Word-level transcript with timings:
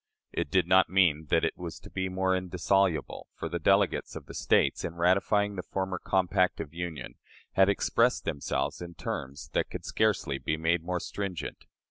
It 0.31 0.49
did 0.49 0.65
not 0.67 0.89
mean 0.89 1.27
that 1.29 1.45
it 1.45 1.55
was 1.55 1.77
to 1.81 1.91
be 1.91 2.09
more 2.09 2.35
indissoluble; 2.35 3.27
for 3.35 3.47
the 3.47 3.59
delegates 3.59 4.15
of 4.15 4.25
the 4.25 4.33
States, 4.33 4.83
in 4.83 4.95
ratifying 4.95 5.55
the 5.55 5.61
former 5.61 5.99
compact 5.99 6.59
of 6.59 6.73
union, 6.73 7.19
had 7.51 7.69
expressed 7.69 8.25
themselves 8.25 8.81
in 8.81 8.95
terms 8.95 9.49
that 9.53 9.69
could 9.69 9.85
scarcely 9.85 10.39
be 10.39 10.57
made 10.57 10.81
more 10.81 10.99
stringent. 10.99 11.67